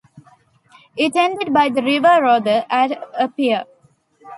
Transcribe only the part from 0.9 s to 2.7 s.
It ended by the River Rother